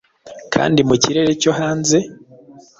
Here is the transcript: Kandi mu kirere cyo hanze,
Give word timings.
Kandi 0.53 0.79
mu 0.87 0.95
kirere 1.01 1.31
cyo 1.41 1.51
hanze, 1.59 1.97